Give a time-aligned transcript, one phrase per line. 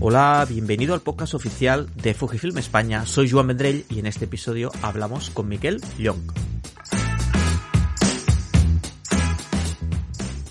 [0.00, 3.04] Hola, bienvenido al podcast oficial de Fujifilm España.
[3.04, 6.20] Soy Joan Vendrell y en este episodio hablamos con Miquel Llong.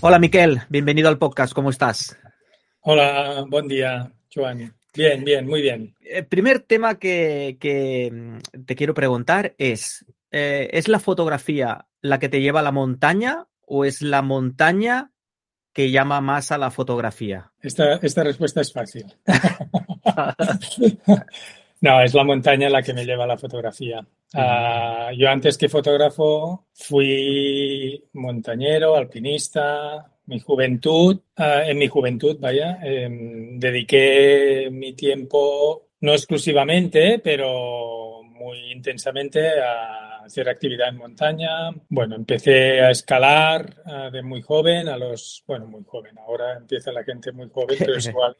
[0.02, 2.18] Hola Miquel, bienvenido al podcast, ¿cómo estás?
[2.80, 4.74] Hola, buen día, Joan.
[4.94, 5.94] Bien, bien, muy bien.
[6.02, 12.18] El primer tema que, que mm, te quiero preguntar es, eh, ¿es la fotografía la
[12.18, 15.10] que te lleva a la montaña o es la montaña
[15.78, 17.52] que llama más a la fotografía?
[17.62, 19.04] Esta, esta respuesta es fácil.
[21.82, 24.04] no, es la montaña la que me lleva a la fotografía.
[24.34, 32.80] Uh, yo antes que fotógrafo fui montañero, alpinista, mi juventud, uh, en mi juventud, vaya,
[32.82, 33.08] eh,
[33.52, 41.70] dediqué mi tiempo, no exclusivamente, pero muy intensamente a hacer actividad en montaña.
[41.88, 46.92] Bueno, empecé a escalar uh, de muy joven, a los, bueno, muy joven, ahora empieza
[46.92, 48.36] la gente muy joven, pero es igual.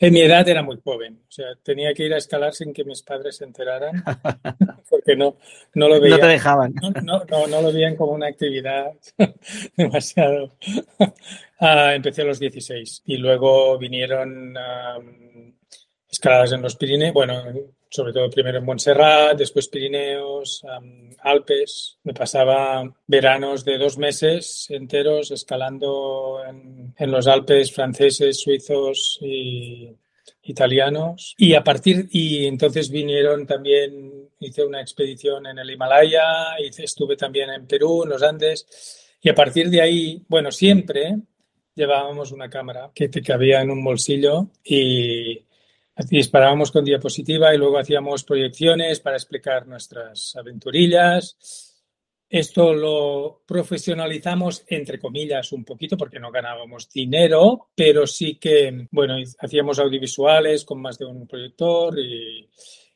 [0.00, 2.84] En mi edad era muy joven, o sea, tenía que ir a escalar sin que
[2.84, 4.02] mis padres se enteraran,
[4.90, 5.36] porque no,
[5.74, 6.20] no lo veían.
[6.20, 6.74] No te dejaban.
[6.80, 8.92] No, no, no, no lo veían como una actividad
[9.76, 10.52] demasiado.
[11.60, 15.52] Uh, empecé a los 16 y luego vinieron um,
[16.08, 17.42] escaladas en los Pirineos, bueno,
[17.92, 21.98] sobre todo primero en Montserrat, después Pirineos, um, Alpes.
[22.04, 29.94] Me pasaba veranos de dos meses enteros escalando en, en, los Alpes franceses, suizos y
[30.44, 31.34] italianos.
[31.36, 37.16] Y a partir, y entonces vinieron también, hice una expedición en el Himalaya, hice, estuve
[37.16, 39.10] también en Perú, en los Andes.
[39.20, 41.18] Y a partir de ahí, bueno, siempre
[41.74, 45.44] llevábamos una cámara que te cabía en un bolsillo y
[45.96, 51.36] disparábamos con diapositiva y luego hacíamos proyecciones para explicar nuestras aventurillas.
[52.28, 59.16] Esto lo profesionalizamos entre comillas un poquito porque no ganábamos dinero, pero sí que, bueno,
[59.38, 62.48] hacíamos audiovisuales con más de un proyector y,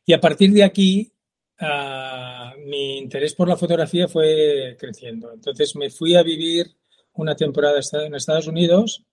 [0.06, 1.12] y a partir de aquí
[1.60, 5.30] uh, mi interés por la fotografía fue creciendo.
[5.34, 6.68] Entonces me fui a vivir
[7.12, 9.04] una temporada en Estados Unidos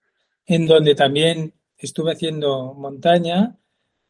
[0.46, 3.58] en donde también estuve haciendo montaña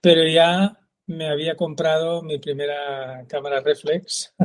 [0.03, 4.35] pero ya me había comprado mi primera cámara reflex.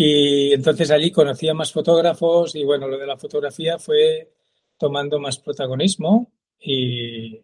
[0.00, 4.30] Y entonces allí conocía más fotógrafos y bueno, lo de la fotografía fue
[4.78, 6.30] tomando más protagonismo.
[6.60, 7.40] Y,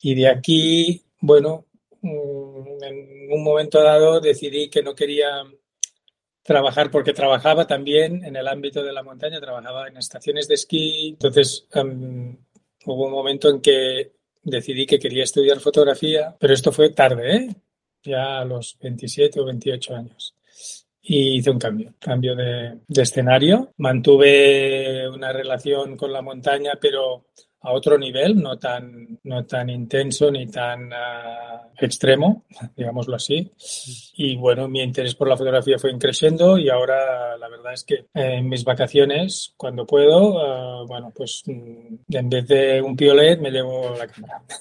[0.00, 1.66] y de aquí, bueno,
[2.00, 5.44] mm, en un momento dado decidí que no quería
[6.42, 11.08] trabajar porque trabajaba también en el ámbito de la montaña, trabajaba en estaciones de esquí,
[11.08, 12.34] entonces um,
[12.86, 14.13] hubo un momento en que
[14.44, 17.48] decidí que quería estudiar fotografía, pero esto fue tarde, ¿eh?
[18.02, 20.34] ya a los 27 o 28 años.
[21.02, 23.72] Y hice un cambio, cambio de, de escenario.
[23.78, 27.26] Mantuve una relación con la montaña, pero
[27.64, 32.44] a otro nivel, no tan, no tan intenso ni tan uh, extremo,
[32.76, 33.50] digámoslo así.
[34.16, 38.06] Y bueno, mi interés por la fotografía fue creciendo y ahora la verdad es que
[38.12, 43.50] en mis vacaciones, cuando puedo, uh, bueno, pues mm, en vez de un piolet me
[43.50, 44.42] llevo la cámara.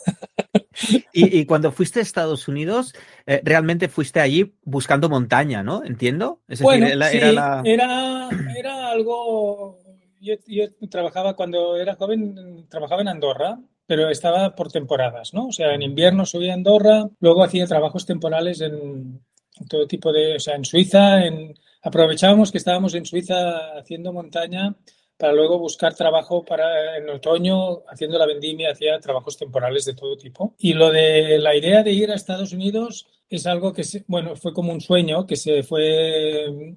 [1.14, 2.96] Y, y, cuando fuiste a Estados Unidos,
[3.28, 5.84] eh, realmente fuiste allí buscando montaña, ¿no?
[5.84, 6.42] Entiendo.
[6.48, 7.62] Es decir, bueno, era, sí, era, la...
[7.64, 9.83] era, era algo
[10.24, 15.48] yo, yo, trabajaba cuando era joven, trabajaba en Andorra, pero estaba por temporadas, ¿no?
[15.48, 19.22] O sea, en invierno subía a Andorra, luego hacía trabajos temporales en,
[19.70, 24.76] todo tipo de, o sea, en Suiza, en, aprovechábamos que estábamos en Suiza haciendo montaña
[25.18, 30.18] para luego buscar trabajo para en otoño, haciendo la vendimia, hacía trabajos temporales de todo
[30.18, 30.56] tipo.
[30.58, 34.54] Y lo de la idea de ir a Estados Unidos es algo que, bueno, fue
[34.54, 36.76] como un sueño que se fue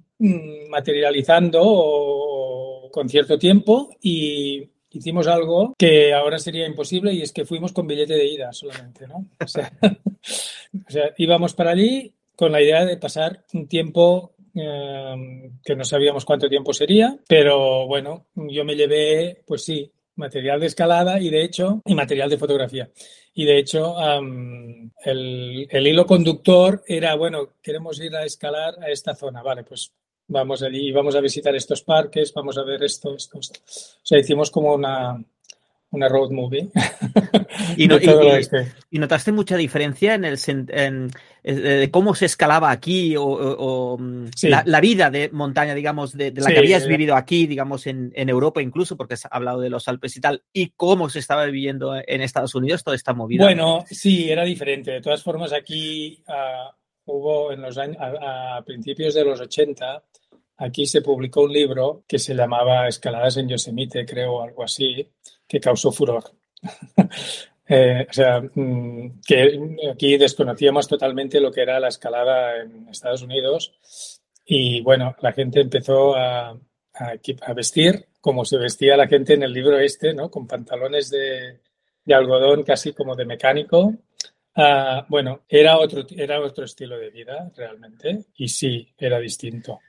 [0.71, 2.36] materializando o,
[2.97, 7.87] con cierto tiempo y hicimos algo que ahora sería imposible y es que fuimos con
[7.87, 9.27] billete de ida solamente, ¿no?
[9.39, 9.71] O sea,
[11.19, 16.49] íbamos para allí con la idea de pasar un tiempo eh, que no sabíamos cuánto
[16.49, 21.83] tiempo sería, pero bueno, yo me llevé, pues sí, material de escalada y de hecho,
[21.85, 22.89] y material de fotografía.
[23.35, 23.95] Y de hecho,
[25.05, 29.93] el, el, hilo conductor era, bueno, queremos ir a escalar a esta zona, vale, pues
[30.29, 33.61] vamos allí, vamos a visitar estos parques, vamos a ver esto, esto, esto.
[33.61, 35.19] O sea, hicimos como una,
[35.91, 36.69] una road movie.
[37.77, 38.09] ¿Y, no, y,
[38.91, 41.11] y, notaste mucha diferencia en el en,
[41.43, 44.49] de cómo se escalaba aquí o, o mm, sí.
[44.49, 47.87] la, la, vida de montaña, digamos, de, de la sí, que habías vivido aquí, digamos,
[47.87, 51.21] en, en, Europa incluso, porque has hablado de los Alpes y tal, y cómo se
[51.21, 53.45] estaba viviendo en Estados Unidos toda esta movida?
[53.45, 54.91] Bueno, sí, era diferente.
[54.91, 60.03] De todas formas, aquí uh, hubo en los años, a, a principios de los 80,
[60.59, 65.09] aquí se publicó un libro que se llamaba Escaladas en Yosemite, creo, algo así,
[65.47, 66.25] que causó furor.
[67.69, 69.61] eh, o sea, mm, que
[69.93, 75.61] aquí desconocíamos totalmente lo que era la escalada en Estados Unidos y bueno, la gente
[75.61, 77.13] empezó a, a,
[77.43, 80.31] a vestir como se vestía la gente en el libro este, ¿no?
[80.31, 81.61] Con pantalones de,
[82.05, 83.95] de algodón casi como de mecánico.
[84.57, 89.81] Uh, bueno, era otro, era otro estilo de vida realmente y sí, era distinto.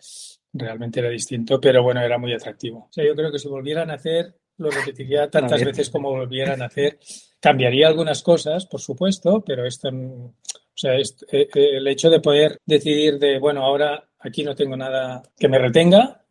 [0.53, 2.87] Realmente era distinto, pero bueno, era muy atractivo.
[2.89, 6.61] O sea, yo creo que si volvieran a hacer lo repetiría tantas veces como volvieran
[6.61, 6.99] a hacer.
[7.39, 10.33] Cambiaría algunas cosas, por supuesto, pero esto, o
[10.73, 15.59] sea, el hecho de poder decidir de, bueno, ahora aquí no tengo nada que me
[15.59, 16.23] retenga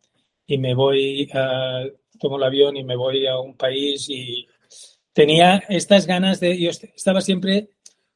[0.45, 1.83] y me voy, a,
[2.19, 4.47] tomo el avión y me voy a un país y
[5.13, 7.69] tenía estas ganas de, yo estaba siempre,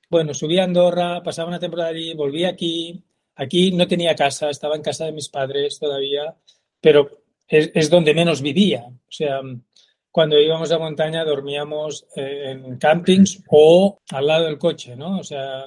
[0.10, 3.02] bueno, subí a Andorra, pasaba una temporada allí, volví aquí,
[3.36, 6.36] aquí no tenía casa, estaba en casa de mis padres todavía,
[6.80, 9.42] pero es, es donde menos vivía, o sea,
[10.12, 15.20] cuando íbamos a montaña dormíamos eh, en campings o al lado del coche, ¿no?
[15.20, 15.64] O sea,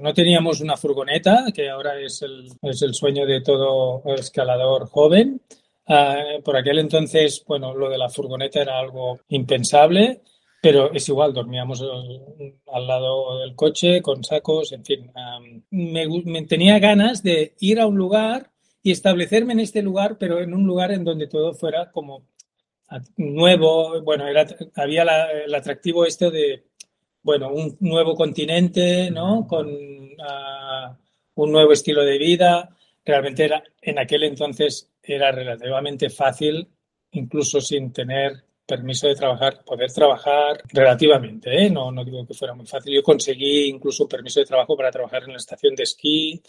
[0.00, 5.40] no teníamos una furgoneta, que ahora es el, es el sueño de todo escalador joven.
[5.86, 10.22] Uh, por aquel entonces, bueno, lo de la furgoneta era algo impensable,
[10.64, 15.10] pero es igual, dormíamos al, al lado del coche con sacos, en fin.
[15.14, 18.50] Um, me, me tenía ganas de ir a un lugar
[18.82, 22.24] y establecerme en este lugar, pero en un lugar en donde todo fuera como
[23.18, 24.46] nuevo, bueno, era,
[24.76, 26.64] había la, el atractivo esto de,
[27.22, 29.46] bueno, un nuevo continente, ¿no?
[29.46, 30.94] Con uh,
[31.34, 32.74] un nuevo estilo de vida.
[33.04, 36.66] Realmente era, en aquel entonces era relativamente fácil,
[37.12, 41.70] incluso sin tener permiso de trabajar, poder trabajar relativamente, ¿eh?
[41.70, 42.94] no, no digo que fuera muy fácil.
[42.94, 46.42] Yo conseguí incluso un permiso de trabajo para trabajar en la estación de esquí,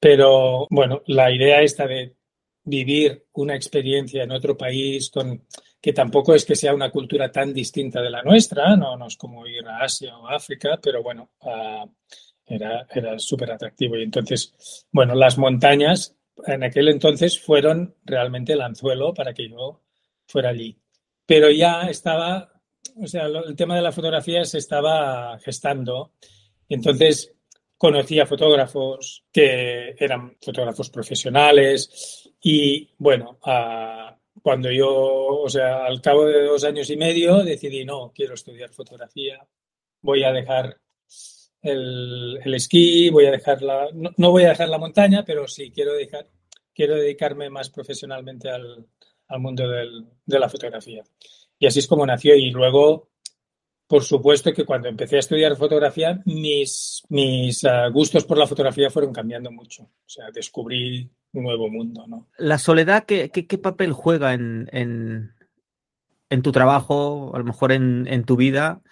[0.00, 2.16] pero bueno, la idea esta de
[2.64, 5.46] vivir una experiencia en otro país con
[5.80, 9.16] que tampoco es que sea una cultura tan distinta de la nuestra, no, no es
[9.16, 11.88] como ir a Asia o África, pero bueno, uh,
[12.44, 13.96] era, era súper atractivo.
[13.96, 19.80] Y entonces, bueno, las montañas en aquel entonces fueron realmente el anzuelo para que yo
[20.26, 20.76] fuera allí.
[21.26, 22.52] Pero ya estaba,
[22.96, 26.12] o sea, el tema de la fotografía se estaba gestando.
[26.68, 27.36] Entonces,
[27.76, 36.00] conocí a fotógrafos que eran fotógrafos profesionales y bueno, a, cuando yo, o sea, al
[36.00, 39.46] cabo de dos años y medio decidí, no, quiero estudiar fotografía,
[40.02, 40.78] voy a dejar
[41.62, 45.48] el, el esquí, voy a dejar la, no, no, voy a dejar la montaña, pero
[45.48, 46.28] sí quiero dejar,
[46.74, 48.86] quiero dedicarme más profesionalmente al,
[49.28, 51.02] al mundo de la fotografía.
[51.58, 53.08] Y así es como nació y luego
[53.86, 59.12] por supuesto que cuando empecé a estudiar fotografía, mis, uh, gustos por la fotografía fueron
[59.12, 59.84] cambiando mucho.
[59.84, 62.26] O sea, descubrí un nuevo mundo, ¿no?
[62.38, 65.32] La soledad, ¿qué, qué, papel juega en,
[66.42, 68.82] tu trabajo, a lo mejor en, tu vida?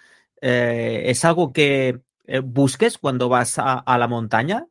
[0.41, 4.67] Eh, ¿Es algo que eh, busques cuando vas a la montaña?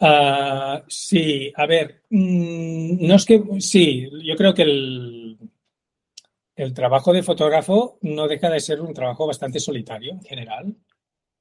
[0.00, 5.38] Uh, sí, a ver, mmm, no es que, sí, yo creo que el,
[6.54, 10.76] el trabajo de fotógrafo no deja de ser un trabajo bastante solitario en general.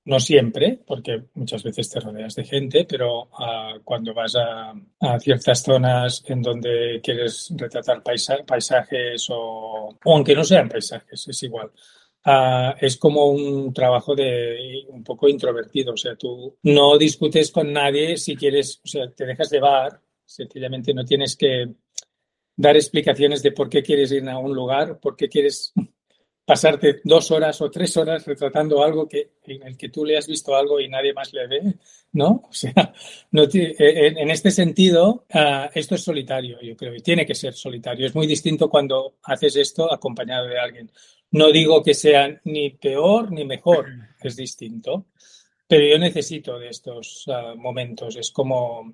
[0.05, 5.19] No siempre, porque muchas veces te rodeas de gente, pero uh, cuando vas a, a,
[5.19, 11.71] ciertas zonas en donde quieres retratar paisa paisajes o, aunque no sean paisajes, es igual.
[12.27, 17.71] Uh, es como un trabajo de un poco introvertido, o sea, tú no discutes con
[17.71, 21.69] nadie si quieres, o sea, te dejas llevar, sencillamente no tienes que
[22.53, 25.73] dar explicaciones de por qué quieres ir a un lugar, por qué quieres
[26.43, 30.27] pasarte dos horas o tres horas retratando algo que, en el que tú le has
[30.27, 31.75] visto algo y nadie más le ve,
[32.11, 32.43] ¿no?
[32.49, 32.93] O sea,
[33.31, 37.53] no en, en, este sentido, uh, esto es solitario, yo creo, y tiene que ser
[37.53, 38.05] solitario.
[38.05, 40.91] Es muy distinto cuando haces esto acompañado de alguien.
[41.31, 43.87] No digo que sea ni peor ni mejor,
[44.21, 45.07] es distinto,
[45.67, 48.15] pero yo necesito de estos uh, momentos.
[48.15, 48.93] Es como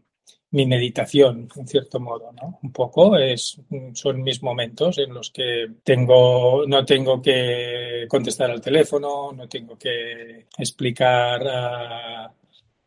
[0.52, 2.60] mi meditación, en cierto modo, ¿no?
[2.62, 3.60] Un poco es,
[3.94, 9.78] son mis momentos en los que tengo, no tengo que contestar al teléfono, no tengo
[9.78, 12.43] que explicar uh,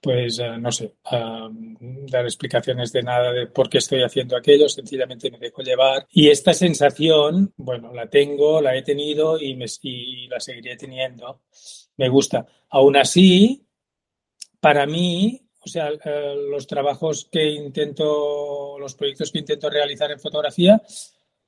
[0.06, 5.32] pues eh, no sé, dar explicaciones de nada de por qué estoy haciendo aquello, sencillamente
[5.32, 6.06] me dejo llevar.
[6.12, 11.40] Y esta sensación, bueno, la tengo, la he tenido y, me, y la seguiré teniendo.
[11.96, 12.46] Me gusta.
[12.68, 13.66] Aún así,
[14.60, 20.20] para mí, o sea, eh, los trabajos que intento, los proyectos que intento realizar en
[20.20, 20.80] fotografía,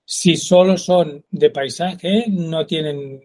[0.05, 3.23] si solo son de paisaje, no tienen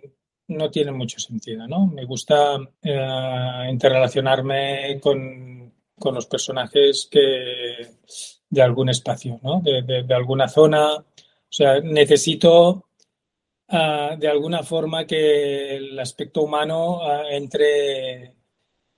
[0.57, 1.88] no tiene mucho sentido, ¿no?
[1.88, 7.88] Me gusta eh, interrelacionarme con, con, los personajes que
[8.50, 9.62] de algún espacio, ¿no?
[9.62, 10.95] De, alguna zona.
[10.95, 12.86] O sea, necesito
[13.67, 18.36] uh, de alguna forma que el aspecto humano uh, entre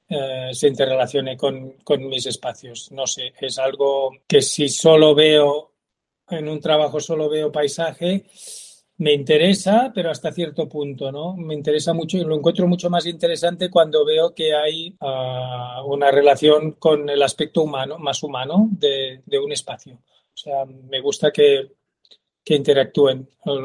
[0.10, 2.92] uh, se interrelacione con, con mis espacios.
[2.92, 5.72] No sé, es algo que si solo veo
[6.30, 8.26] en un trabajo solo veo paisaje,
[8.98, 11.36] me interesa, pero hasta cierto punto, ¿no?
[11.36, 16.12] Me interesa mucho y lo encuentro mucho más interesante cuando veo que hay uh, una
[16.12, 19.96] relación con el aspecto humano, más humano de, de, un espacio.
[19.96, 21.74] O sea, me gusta que,
[22.44, 23.60] que interactúen uh,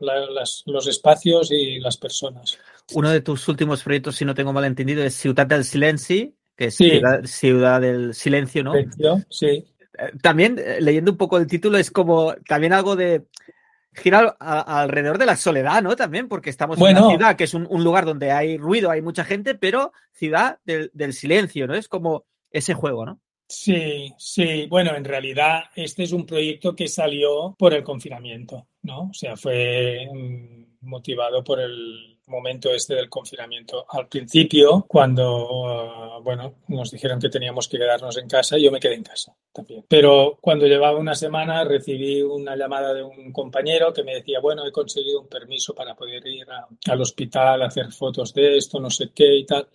[0.00, 2.58] la, las, los espacios y las personas.
[2.94, 6.66] Uno de tus últimos proyectos, si no tengo mal entendido, es Ciudad del Silencio, que
[6.66, 6.90] es sí.
[6.90, 8.72] ciudad, ciudad, del Silencio, ¿no?
[8.72, 9.64] Silencio, sí.
[10.20, 13.22] También, leyendo un poco el título, es como también algo de
[13.94, 15.96] gira a, alrededor de la soledad, ¿no?
[15.96, 18.90] También, porque estamos bueno, en una ciudad que es un, un, lugar donde hay ruido,
[18.90, 21.74] hay mucha gente, pero ciudad del, del, silencio, ¿no?
[21.74, 23.20] Es como ese juego, ¿no?
[23.48, 24.66] Sí, sí.
[24.66, 29.10] Bueno, en realidad este es un proyecto que salió por el confinamiento, ¿no?
[29.10, 30.08] O sea, fue
[30.80, 33.84] motivado por el momento este del confinamiento.
[33.88, 38.80] Al principio, cuando, uh, bueno, nos dijeron que teníamos que quedarnos en casa, yo me
[38.80, 39.84] quedé en casa también.
[39.88, 44.66] Pero cuando llevaba una semana recibí una llamada de un compañero que me decía, bueno,
[44.66, 48.80] he conseguido un permiso para poder ir a, al hospital a hacer fotos de esto,
[48.80, 49.68] no sé qué y tal.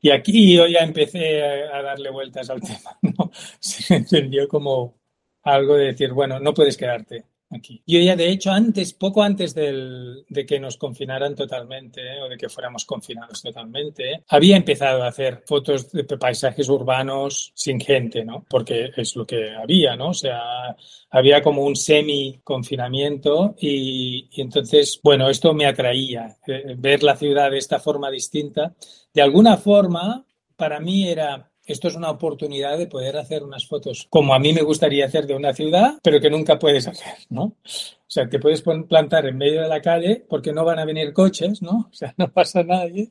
[0.00, 3.30] Y aquí yo ya empecé a, a darle vueltas al tema, ¿no?
[3.60, 5.00] Se entendió como
[5.42, 7.82] algo de decir, bueno, no puedes quedarte aquí.
[7.86, 12.22] Yo ya, de hecho, antes, poco antes del, de que nos confinaran totalmente ¿eh?
[12.22, 17.80] o de que fuéramos confinados totalmente, había empezado a hacer fotos de paisajes urbanos sin
[17.80, 18.44] gente, ¿no?
[18.48, 20.08] Porque es lo que había, ¿no?
[20.08, 20.76] O sea,
[21.10, 27.58] había como un semi-confinamiento y, entonces, bueno, esto me atraía, eh, ver la ciudad de
[27.58, 28.74] esta forma distinta.
[29.12, 34.06] De alguna forma, para mí era esto es una oportunidad de poder hacer unas fotos
[34.10, 37.42] como a mí me gustaría hacer de una ciudad, pero que nunca puedes hacer, ¿no?
[37.44, 41.12] O sea, te puedes plantar en medio de la calle porque no van a venir
[41.12, 41.88] coches, ¿no?
[41.90, 43.10] O sea, no pasa nadie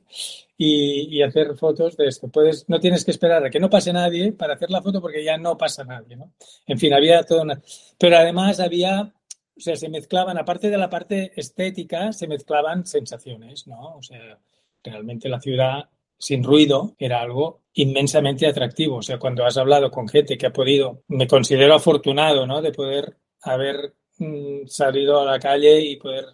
[0.56, 2.28] y, y, hacer fotos de esto.
[2.28, 5.24] Puedes, no tienes que esperar a que no pase nadie para hacer la foto porque
[5.24, 6.32] ya no pasa nadie, ¿no?
[6.66, 7.60] En fin, había todo una...
[7.98, 9.12] Pero además había
[9.56, 13.96] o sea, se mezclaban, aparte de la parte estética, se mezclaban sensaciones, ¿no?
[13.96, 14.38] O sea,
[14.82, 18.96] realmente la ciudad sin ruido era algo inmensamente atractivo.
[18.96, 22.62] O sea, cuando has hablado con gente que ha podido, me considero afortunado, ¿no?
[22.62, 26.26] De poder haber mmm, salido a la calle y poder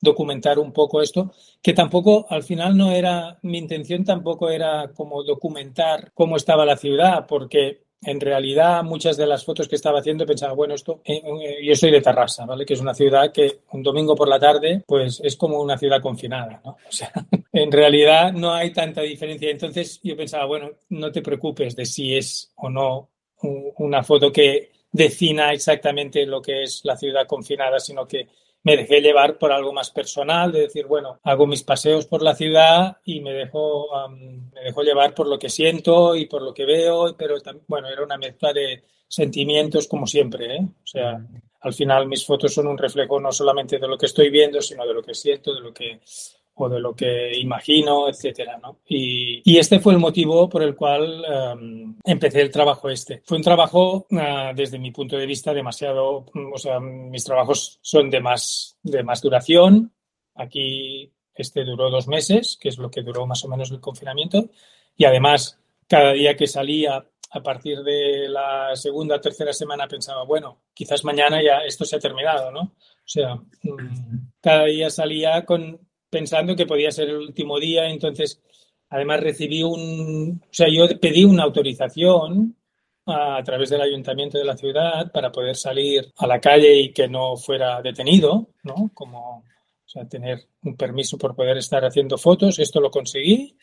[0.00, 5.24] documentar un poco esto, que tampoco, al final no era, mi intención tampoco era como
[5.24, 10.26] documentar cómo estaba la ciudad, porque en realidad muchas de las fotos que estaba haciendo
[10.26, 12.66] pensaba, bueno, esto, eh, eh, yo soy de Tarrasa, ¿vale?
[12.66, 16.00] Que es una ciudad que un domingo por la tarde, pues es como una ciudad
[16.00, 16.76] confinada, ¿no?
[16.88, 17.12] O sea,
[17.54, 19.48] en realidad no hay tanta diferencia.
[19.48, 23.10] Entonces yo pensaba, bueno, no te preocupes de si es o no
[23.78, 28.26] una foto que defina exactamente lo que es la ciudad confinada, sino que
[28.64, 32.34] me dejé llevar por algo más personal, de decir, bueno, hago mis paseos por la
[32.34, 36.52] ciudad y me dejo, um, me dejo llevar por lo que siento y por lo
[36.52, 37.36] que veo, pero
[37.68, 40.60] bueno, era una mezcla de sentimientos como siempre, ¿eh?
[40.62, 41.24] O sea,
[41.60, 44.86] al final mis fotos son un reflejo no solamente de lo que estoy viendo, sino
[44.86, 46.00] de lo que siento, de lo que
[46.56, 48.78] o de lo que imagino, etcétera, ¿no?
[48.86, 51.24] Y, y, este fue el motivo por el cual
[51.58, 53.22] um, empecé el trabajo este.
[53.24, 58.08] Fue un trabajo, uh, desde mi punto de vista, demasiado, o sea, mis trabajos son
[58.08, 59.92] de más, de más duración.
[60.36, 64.50] Aquí este duró dos meses, que es lo que duró más o menos el confinamiento.
[64.96, 65.58] Y además,
[65.88, 71.42] cada día que salía, a partir de la segunda tercera semana, pensaba, bueno, quizás mañana
[71.42, 72.60] ya esto se ha terminado, ¿no?
[72.60, 75.80] O sea, mm, cada día salía con,
[76.14, 77.88] pensando que podía ser el último día.
[77.88, 78.40] Entonces,
[78.88, 82.56] además recibí un, o sea, yo pedí una autorización
[83.06, 86.92] a, a, través del ayuntamiento de la ciudad para poder salir a la calle y
[86.92, 88.92] que no fuera detenido, ¿no?
[88.94, 92.60] Como, o sea, tener un permiso por poder estar haciendo fotos.
[92.60, 93.56] Esto lo conseguí.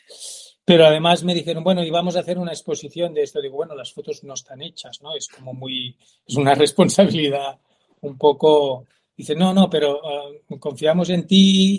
[0.62, 3.40] Pero además me dijeron, bueno, y vamos a hacer una exposición de esto.
[3.40, 5.16] Digo, bueno, las fotos no están hechas, ¿no?
[5.16, 7.58] Es como muy, es una responsabilidad
[8.02, 11.78] un poco Dice, no, no, pero uh, confiamos en ti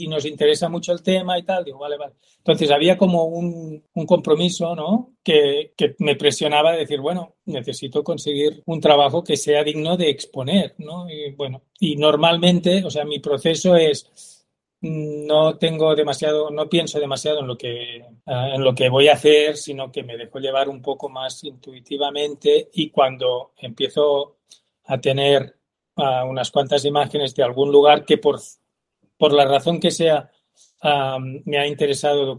[0.00, 1.64] y, nos interesa mucho el tema y tal.
[1.64, 2.14] Digo, vale, vale.
[2.38, 5.14] Entonces había como un, compromiso, ¿no?
[5.22, 10.10] Que, que, me presionaba de decir, bueno, necesito conseguir un trabajo que sea digno de
[10.10, 11.08] exponer, ¿no?
[11.08, 14.40] Y bueno, y normalmente, o sea, mi proceso es
[14.82, 19.14] no tengo demasiado, no pienso demasiado en lo que uh, en lo que voy a
[19.14, 24.38] hacer, sino que me dejo llevar un poco más intuitivamente y cuando empiezo
[24.84, 25.59] a tener
[26.24, 28.40] unas cuantas imágenes de algún lugar que por,
[29.16, 30.30] por la razón que sea
[30.82, 32.36] um, me ha interesado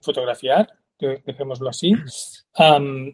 [0.00, 1.92] fotografiar, dejémoslo así.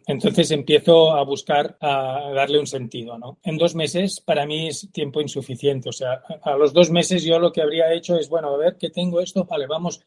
[0.07, 3.17] Entonces empiezo a buscar, a darle un sentido.
[3.17, 3.37] ¿no?
[3.43, 5.89] En dos meses para mí es tiempo insuficiente.
[5.89, 8.77] O sea, a los dos meses yo lo que habría hecho es, bueno, a ver,
[8.77, 9.45] ¿qué tengo esto?
[9.45, 10.01] Vale, vamos,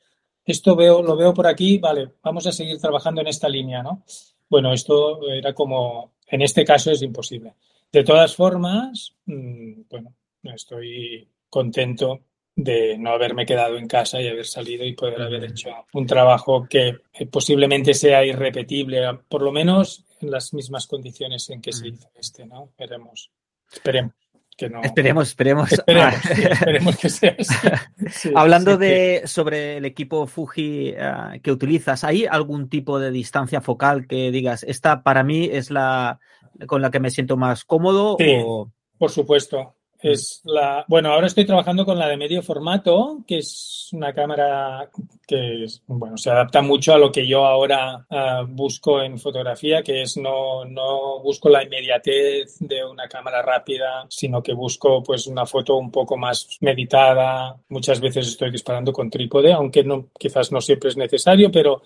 [0.45, 3.83] esto veo, lo veo por aquí, vale, vamos a seguir trabajando en esta línea.
[3.83, 4.03] ¿no?
[4.49, 7.55] Bueno, esto era como, en este caso es imposible.
[7.91, 12.21] De todas formas, mm, bueno, estoy contento
[12.55, 16.67] de no haberme quedado en casa y haber salido y poder haber hecho un trabajo
[16.69, 16.99] que
[17.31, 22.47] posiblemente sea irrepetible, por lo menos en las mismas condiciones en que se hizo este,
[22.47, 22.73] ¿no?
[22.77, 23.31] Veremos,
[23.73, 24.13] esperemos.
[24.59, 24.83] Que no.
[24.83, 25.73] Esperemos, esperemos.
[25.73, 27.55] Esperemos, sí, esperemos que sea así.
[28.11, 33.13] Sí, Hablando sí, de sobre el equipo Fuji uh, que utilizas, ¿hay algún tipo de
[33.13, 36.19] distancia focal que digas, esta para mí es la
[36.67, 38.17] con la que me siento más cómodo?
[38.21, 38.69] O...
[38.99, 40.85] Por supuesto es la.
[40.89, 44.91] Bueno, ahora estoy trabajando con la de medio formato, que es una cámara
[45.27, 50.03] que bueno, se adapta mucho a lo que yo ahora uh, busco en fotografía, que
[50.03, 55.47] es no, no busco la inmediatez de una cámara rápida, sino que busco pues una
[55.47, 57.57] foto un poco más meditada.
[57.69, 61.83] Muchas veces estoy disparando con trípode, aunque no, quizás no siempre es necesario, pero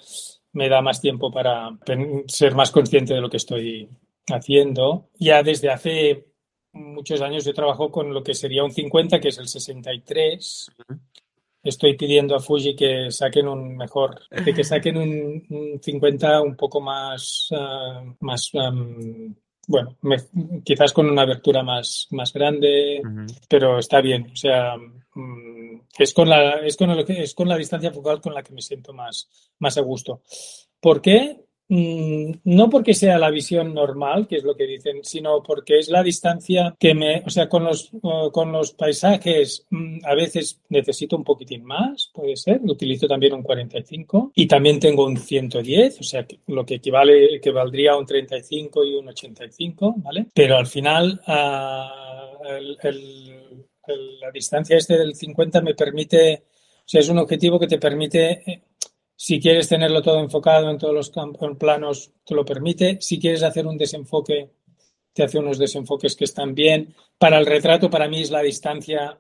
[0.53, 1.71] me da más tiempo para
[2.27, 3.89] ser más consciente de lo que estoy
[4.29, 5.09] haciendo.
[5.19, 6.32] Ya desde hace
[6.73, 10.71] muchos años yo trabajo con lo que sería un 50, que es el 63.
[11.63, 16.81] Estoy pidiendo a Fuji que saquen un mejor, que saquen un, un 50 un poco
[16.81, 19.33] más, uh, más um,
[19.69, 20.17] bueno, me,
[20.65, 23.47] quizás con una abertura más, más grande, uh -huh.
[23.49, 24.31] pero está bien.
[24.33, 28.35] O sea, um, es con la, es con, el, es con la distancia focal con
[28.35, 29.29] la que me siento más,
[29.61, 30.23] más a gusto.
[30.81, 31.45] ¿Por qué?
[31.75, 35.89] Mm, no porque sea la visión normal, que es lo que dicen, sino porque es
[35.89, 37.91] la distancia que me, o sea, con los,
[38.31, 43.43] con los paisajes um, a veces necesito un poquitín más, puede ser, utilizo también un
[43.43, 48.85] 45 y también tengo un 110, o sea, lo que equivale, equivaldría a un 35
[48.85, 50.27] y un 85, ¿vale?
[50.35, 52.53] Pero al final uh,
[54.21, 56.43] la distancia este del 50 me permite,
[56.81, 58.63] o sea, es un objetivo que te permite eh,
[59.25, 62.99] si quieres tenerlo todo enfocado en todos los campos, planos, te lo permite.
[63.01, 64.51] Si quieres hacer un desenfoque,
[65.13, 66.93] te hace unos desenfoques que están bien.
[67.19, 69.17] Para el retrato, para mí es la distancia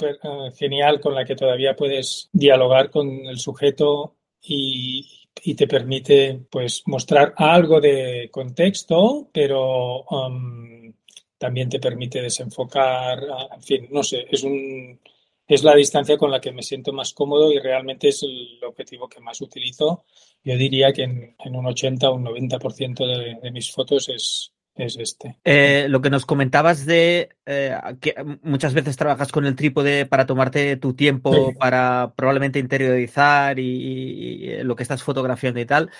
[0.00, 5.08] uh, genial con la que todavía puedes dialogar con el sujeto y,
[5.56, 10.92] te permite pues mostrar algo de contexto, pero um,
[11.38, 13.22] también te permite desenfocar,
[13.54, 14.98] en fin, no sé, es un
[15.46, 19.08] es la distancia con la que me siento más cómodo y realmente es el objetivo
[19.08, 20.04] que más utilizo.
[20.42, 24.52] Yo diría que en, en un 80 o un 90% de, de mis fotos es,
[24.74, 25.38] es este.
[25.44, 30.26] Eh, lo que nos comentabas de eh, que muchas veces trabajas con el trípode para
[30.26, 31.56] tomarte tu tiempo, sí.
[31.58, 35.90] para probablemente interiorizar y, y, y, lo que estás fotografiando y tal.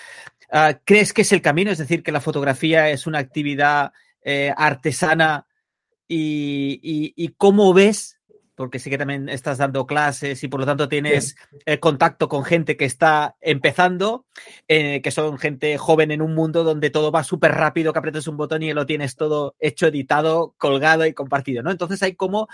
[0.51, 1.71] Uh, ¿Crees que es el camino?
[1.71, 5.47] Es decir, que la fotografía es una actividad eh, artesana
[6.07, 8.14] y, y, cómo ves
[8.55, 12.43] porque sí que también estás dando clases y por lo tanto tienes eh, contacto con
[12.43, 14.25] gente que está empezando,
[14.67, 18.27] eh, que son gente joven en un mundo donde todo va súper rápido, que aprietas
[18.27, 21.71] un botón y lo tienes todo hecho, editado, colgado y compartido, ¿no?
[21.71, 22.47] Entonces hay como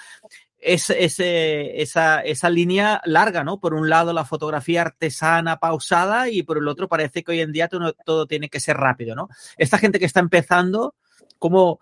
[0.58, 3.60] es, esa, esa línea larga, ¿no?
[3.60, 7.52] Por un lado la fotografía artesana pausada y por el otro parece que hoy en
[7.52, 9.30] día todo, todo tiene que ser rápido, ¿no?
[9.58, 10.96] Esta gente que está empezando,
[11.40, 11.80] ¿cómo,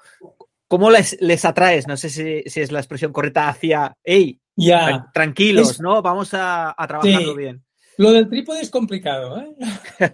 [0.69, 1.87] ¿Cómo les, les atraes?
[1.87, 5.09] No sé si, si, es la expresión correcta hacia, hey, yeah.
[5.15, 5.81] tranquilos, es...
[5.81, 6.03] ¿no?
[6.03, 7.37] Vamos a, a trabajarlo sí.
[7.37, 7.63] bien.
[7.97, 9.55] Lo del trípode es complicado, ¿eh?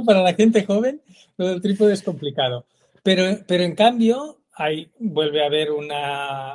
[0.06, 1.00] Para la gente joven,
[1.38, 2.66] lo del trípode es complicado.
[3.02, 6.52] Pero, pero en cambio, hay, vuelve a haber una,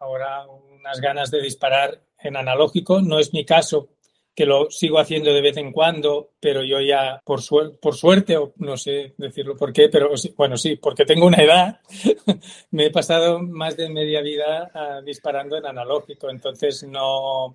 [0.00, 3.02] ahora unas ganas de disparar en analógico.
[3.02, 3.90] No es mi caso
[4.34, 8.36] que lo sigo haciendo de vez en cuando, pero yo ya, por, suer por suerte,
[8.36, 11.80] o no sé decirlo por qué, pero bueno, sí, porque tengo una edad,
[12.72, 17.54] me he pasado más de media vida uh, disparando en analógico, entonces no,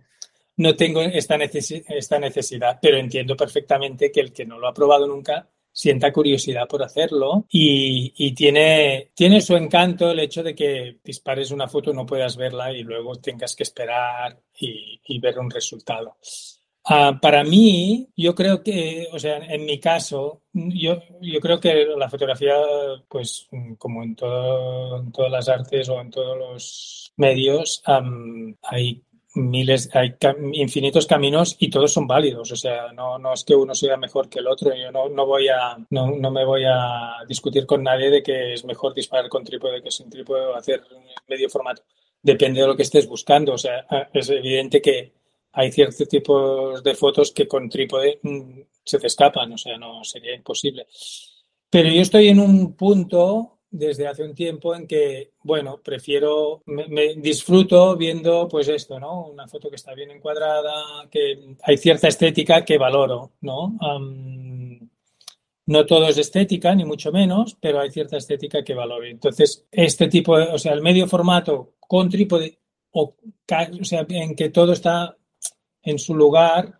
[0.57, 4.73] no tengo esta, neces esta necesidad, pero entiendo perfectamente que el que no lo ha
[4.73, 10.55] probado nunca sienta curiosidad por hacerlo y, y, tiene, tiene su encanto el hecho de
[10.55, 15.39] que dispares una foto, no puedas verla y luego tengas que esperar y, y ver
[15.39, 16.17] un resultado.
[16.89, 21.85] Uh, para mí, yo creo que, o sea, en mi caso, yo, yo creo que
[21.95, 22.55] la fotografía,
[23.07, 23.47] pues
[23.77, 29.03] como en, todo, en todas las artes o en todos los medios, um, hay
[29.35, 30.15] miles, hay
[30.53, 32.51] infinitos caminos y todos son válidos.
[32.51, 34.73] O sea, no, no es que uno sea mejor que el otro.
[34.75, 38.53] Yo no, no voy a, no, no, me voy a discutir con nadie de que
[38.53, 40.81] es mejor disparar con trípode que sin trípode o hacer
[41.27, 41.83] medio formato.
[42.21, 43.53] Depende de lo que estés buscando.
[43.53, 45.18] O sea, es evidente que
[45.51, 50.03] hay ciertos tipos de fotos que con trípode mm, se te escapan, o sea, no
[50.03, 50.87] sería imposible.
[51.69, 57.15] Pero yo estoy en un punto desde hace un tiempo en que, bueno, prefiero, me,
[57.15, 59.27] disfruto viendo pues esto, ¿no?
[59.27, 63.77] Una foto que está bien encuadrada, que hay cierta estética que valoro, ¿no?
[65.65, 69.05] no todo es estética, ni mucho menos, pero hay cierta estética que valoro.
[69.05, 72.57] Entonces, este tipo de, o sea, el medio formato con trípode,
[72.89, 75.15] o, o sea, en que todo está
[75.83, 76.79] en su lugar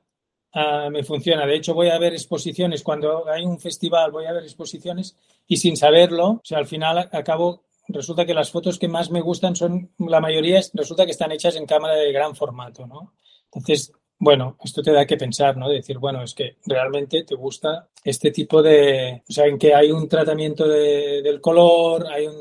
[0.54, 1.46] uh, me funciona.
[1.46, 5.58] De hecho, voy a ver exposiciones, cuando hay un festival voy a ver exposiciones y
[5.58, 9.56] sin saberlo, o sea, al final acabo, resulta que las fotos que más me gustan
[9.56, 13.14] son, la mayoría resulta que están hechas en cámara de gran formato, ¿no?
[13.46, 15.70] Entonces, bueno, esto te da que pensar, ¿no?
[15.70, 19.92] decir, bueno, es que realmente te gusta este tipo de, o sea, en que hay
[19.92, 22.36] un tratamiento de, del color, hay un,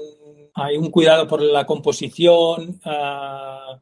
[0.55, 3.79] hay un cuidado por la composición, uh,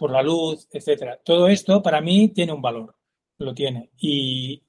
[0.00, 1.20] por la luz, etcétera.
[1.22, 2.96] Todo esto para mí tiene un valor,
[3.36, 3.90] lo tiene.
[3.98, 4.62] Y,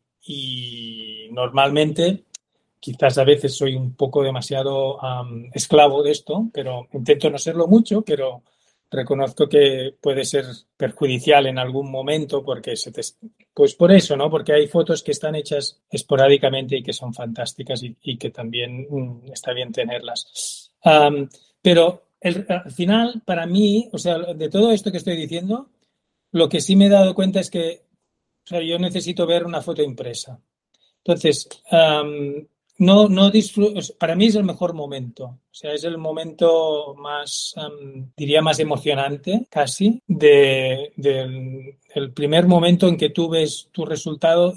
[1.31, 2.25] normalmente,
[2.77, 4.99] quizás a veces soy un poco demasiado
[5.53, 8.43] esclavo de esto, pero intento no serlo mucho, pero
[8.91, 10.43] reconozco que puede ser
[10.75, 12.99] perjudicial en algún momento porque se te...
[13.53, 14.29] Pues por eso, ¿no?
[14.29, 19.31] Porque hay fotos que están hechas esporádicamente y que son fantásticas y, que también mm,
[19.31, 20.73] está bien tenerlas.
[21.61, 25.69] pero al final, para mí, o sea, de todo esto que estoy diciendo,
[26.31, 27.83] lo que sí me he dado cuenta es que
[28.43, 30.39] o sea, yo necesito ver una foto impresa.
[31.03, 31.47] Entonces,
[32.77, 35.25] no, no disfruto, para mí es el mejor momento.
[35.25, 37.55] O sea, es el momento más,
[38.15, 44.53] diría, más emocionante casi de, del el primer momento en que tú ves tu resultado,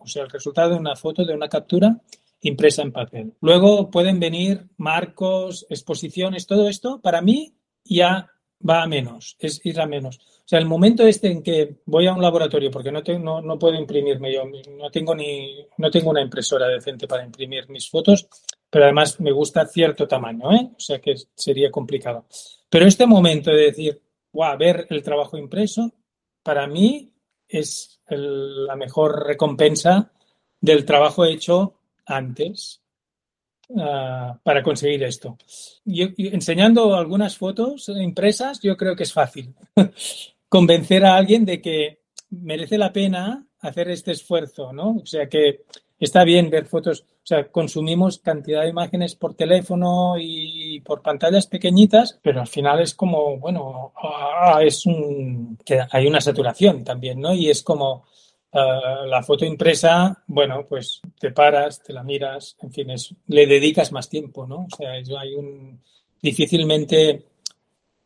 [0.00, 2.00] o sea, el resultado de una foto, de una captura
[2.42, 3.34] impresa en papel.
[3.40, 8.28] Luego pueden venir marcos, exposiciones, todo esto, para mí ya
[8.68, 10.18] va a menos, es ir a menos.
[10.18, 13.58] O sea, el momento este en que voy a un laboratorio, porque no, tengo, no,
[13.58, 14.44] puedo imprimirme yo,
[14.76, 18.28] no tengo, ni, no tengo una impresora decente para imprimir mis fotos,
[18.68, 20.70] pero además me gusta cierto tamaño, ¿eh?
[20.76, 22.26] o sea que sería complicado.
[22.68, 24.00] Pero este momento de decir,
[24.32, 25.92] wow, ver el trabajo impreso,
[26.42, 27.12] para mí
[27.48, 30.12] es la mejor recompensa
[30.60, 32.80] del trabajo hecho antes
[33.68, 35.36] uh, para conseguir esto.
[35.84, 39.54] Enseñando algunas fotos impresas, yo creo que es fácil
[40.48, 44.96] convencer a alguien de que merece la pena hacer este esfuerzo, ¿no?
[45.02, 45.62] O sea que
[45.98, 51.46] está bien ver fotos, o sea, consumimos cantidad de imágenes por teléfono y por pantallas
[51.46, 55.56] pequeñitas, pero al final es como, bueno, ah, es un,
[55.90, 57.32] hay una saturación también, ¿no?
[57.32, 58.04] Y es como,
[58.54, 63.46] Uh, la foto impresa, bueno, pues te paras, te la miras, en fin, es, le
[63.46, 64.66] dedicas más tiempo, ¿no?
[64.70, 65.82] O sea, hay un.
[66.20, 67.24] difícilmente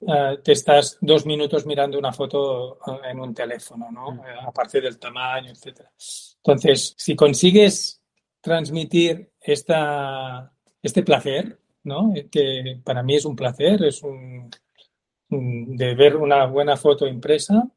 [0.01, 4.13] uh, te estás dos minutos mirando una foto uh, en un teléfono, ¿no?
[4.13, 4.21] Mm.
[4.47, 5.91] aparte del tamaño, etcétera.
[6.37, 8.01] Entonces, si consigues
[8.41, 12.15] transmitir esta, este placer, ¿no?
[12.31, 14.49] Que para mí es un placer, es un
[15.29, 17.69] de ver una buena foto impresa,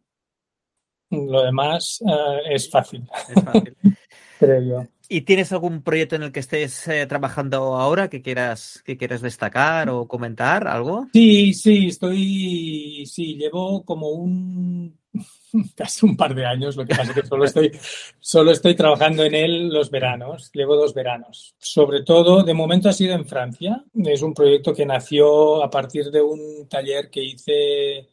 [1.10, 3.08] lo demás uh, es fácil.
[3.36, 3.76] Es fácil.
[4.40, 4.88] Creo yo.
[5.12, 9.22] ¿Y tienes algún proyecto en el que estés eh, trabajando ahora que quieras, que quieras
[9.22, 10.68] destacar o comentar?
[10.68, 11.08] ¿Algo?
[11.14, 13.08] Sí, sí, estoy.
[13.08, 15.00] Sí, llevo como un.
[15.76, 17.72] casi un par de años, lo que pasa es que solo estoy,
[18.20, 21.56] solo estoy trabajando en él los veranos, llevo dos veranos.
[21.58, 23.84] Sobre todo, de momento ha sido en Francia.
[24.06, 28.08] Es un proyecto que nació a partir de un taller que hice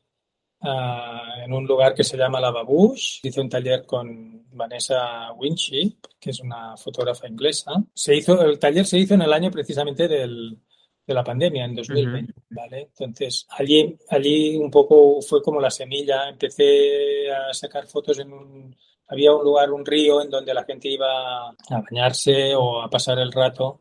[0.66, 3.20] uh, en un lugar que se llama La Babouche.
[3.22, 7.72] Hice un taller con Vanessa Winchy, que es una fotógrafa inglesa.
[7.94, 10.58] Se hizo, el taller se hizo en el año precisamente del,
[11.06, 12.44] de la pandemia, en 2020, uh -huh.
[12.50, 12.80] ¿vale?
[12.82, 16.28] Entonces, allí, allí un poco fue como la semilla.
[16.28, 18.76] Empecé a sacar fotos en un...
[19.08, 23.20] Había un lugar, un río, en donde la gente iba a bañarse o a pasar
[23.20, 23.80] el rato.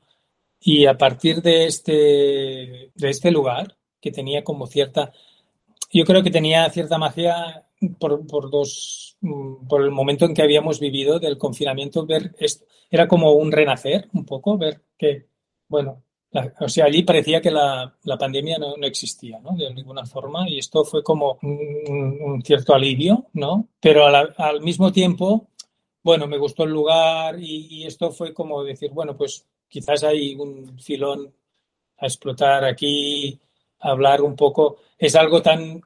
[0.60, 5.12] Y a partir de este, de este lugar, que tenía como cierta
[5.92, 7.66] yo creo que tenía cierta magia
[8.00, 12.66] por, por, dos, mm, por el momento en que habíamos vivido del confinamiento, ver esto,
[12.90, 15.28] era como un renacer un poco, ver que,
[15.68, 16.04] bueno,
[16.60, 19.56] o sea, allí parecía que la, la pandemia no, no, existía, ¿no?
[19.56, 23.70] De ninguna forma, y esto fue como un, cierto alivio, ¿no?
[23.80, 25.48] Pero al, al, mismo tiempo,
[26.04, 30.36] bueno, me gustó el lugar y, y, esto fue como decir, bueno, pues quizás hay
[30.36, 31.34] un filón
[31.98, 33.40] a explotar aquí,
[33.80, 34.78] hablar un poco.
[34.98, 35.82] Es algo tan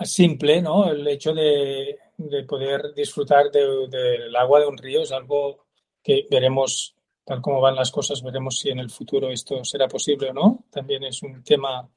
[0.00, 0.90] simple, ¿no?
[0.90, 5.66] El hecho de, de poder disfrutar del de, agua de un río es algo
[6.02, 6.94] que veremos
[7.24, 10.64] tal como van las cosas, veremos si en el futuro esto será posible o no.
[10.70, 11.88] También es un tema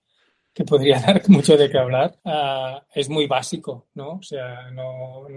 [0.53, 2.17] que podría dar mucho de qué hablar.
[2.23, 4.13] Uh, es muy básico, ¿no?
[4.13, 5.27] O sea, no,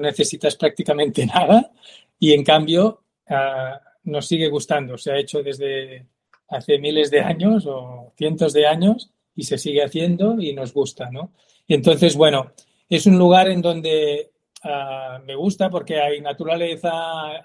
[0.00, 1.70] necesitas prácticamente nada
[2.18, 4.98] y en cambio uh, nos sigue gustando.
[4.98, 6.06] Se ha hecho desde
[6.48, 9.10] hace miles de años o cientos de años
[9.40, 11.32] y se sigue haciendo y nos gusta, ¿no?
[11.66, 12.52] Y entonces, bueno,
[12.88, 14.30] es un lugar en donde
[14.62, 16.90] Uh, me gusta porque hay naturaleza,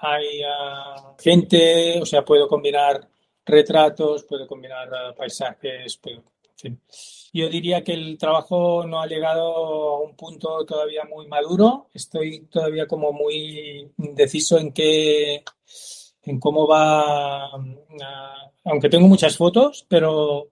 [0.01, 3.07] hay uh, gente, o sea, puedo combinar
[3.45, 6.81] retratos, puedo combinar uh, paisajes, puedo, en fin.
[7.31, 9.43] Yo diría que el trabajo no ha llegado
[9.95, 11.87] a un punto todavía muy maduro.
[11.93, 15.41] Estoy todavía como muy indeciso en qué,
[16.23, 17.49] en cómo va,
[18.65, 20.49] aunque tengo muchas fotos, pero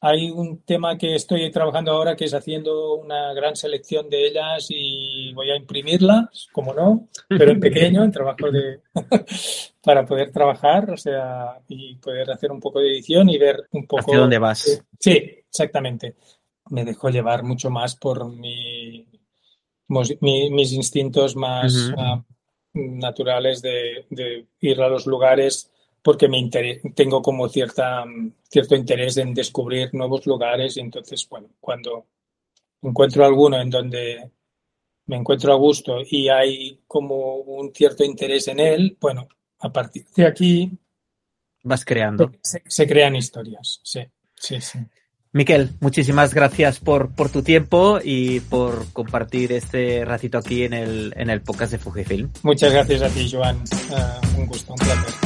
[0.00, 4.66] hay un tema que estoy trabajando ahora que es haciendo una gran selección de ellas
[4.68, 8.80] y voy a imprimirlas, como no, pero en pequeño, en trabajo de
[9.82, 13.86] para poder trabajar, o sea, y poder hacer un poco de edición y ver un
[13.86, 14.82] poco ¿Hacia dónde vas?
[14.98, 16.16] Sí, exactamente.
[16.70, 19.06] Me dejo llevar mucho más por mi,
[19.88, 22.24] mi mis instintos más uh -huh.
[22.74, 25.70] uh, naturales de, de ir a los lugares
[26.06, 26.48] porque me
[26.94, 28.04] tengo como cierta,
[28.48, 32.06] cierto interés en descubrir nuevos lugares y entonces, bueno, cuando
[32.80, 34.30] encuentro alguno en donde
[35.06, 39.26] me encuentro a gusto y hay como un cierto interés en él, bueno,
[39.58, 40.70] a partir de aquí...
[41.64, 42.30] Vas creando.
[42.40, 44.02] Se, se crean historias, sí,
[44.36, 44.78] sí, sí.
[45.32, 51.12] Miquel, muchísimas gracias por, por, tu tiempo y por compartir este ratito aquí en el,
[51.16, 52.30] en el podcast de Fujifilm.
[52.44, 53.56] Muchas gracias a ti, Joan.
[53.56, 55.25] Uh, un gusto, un placer.